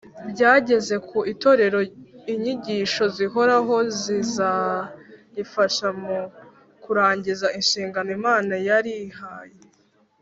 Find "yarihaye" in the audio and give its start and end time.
8.67-9.57